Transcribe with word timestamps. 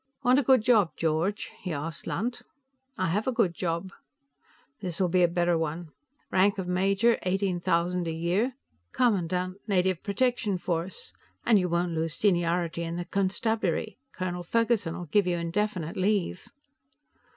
"Want 0.23 0.39
a 0.39 0.41
good 0.41 0.63
job, 0.63 0.93
George?" 0.97 1.51
he 1.61 1.71
asked 1.71 2.07
Lunt. 2.07 2.41
"I 2.97 3.09
have 3.09 3.27
a 3.27 3.31
good 3.31 3.53
job." 3.53 3.91
"This'll 4.79 5.09
be 5.09 5.21
a 5.21 5.27
better 5.27 5.55
one. 5.59 5.91
Rank 6.31 6.57
of 6.57 6.67
major, 6.67 7.19
eighteen 7.21 7.59
thousand 7.59 8.07
a 8.07 8.11
year. 8.11 8.55
Commandant, 8.93 9.57
Native 9.67 10.01
Protection 10.01 10.57
Force. 10.57 11.13
And 11.45 11.59
you 11.59 11.69
won't 11.69 11.91
lose 11.93 12.15
seniority 12.15 12.81
in 12.81 12.95
the 12.95 13.05
constabulary; 13.05 13.99
Colonel 14.11 14.41
Ferguson'll 14.41 15.05
give 15.11 15.27
you 15.27 15.37
indefinite 15.37 15.95
leave." 15.95 16.47